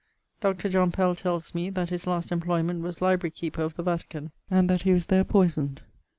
Dr. 0.39 0.67
John 0.67 0.91
Pell 0.91 1.13
tells 1.13 1.53
me, 1.53 1.69
that 1.69 1.91
his 1.91 2.07
last 2.07 2.31
employment 2.31 2.81
was 2.81 3.03
Library 3.03 3.29
Keeper 3.29 3.61
of 3.61 3.75
the 3.75 3.83
Vatican, 3.83 4.31
and 4.49 4.67
that 4.67 4.81
he 4.81 4.93
was 4.93 5.05
there 5.05 5.23
poysoned. 5.23 5.81